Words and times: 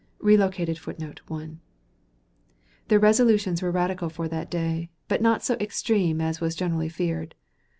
[Relocated 0.17 0.79
Footnote 0.79 1.21
(1): 1.27 1.59
Their 2.87 2.97
resolutions 2.97 3.61
were 3.61 3.69
radical 3.69 4.09
for 4.09 4.27
that 4.29 4.49
day, 4.49 4.89
but 5.07 5.21
not 5.21 5.43
so 5.43 5.53
extreme 5.61 6.19
as 6.19 6.41
was 6.41 6.55
generally 6.55 6.89
feared. 6.89 7.35